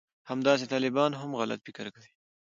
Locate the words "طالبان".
0.73-1.11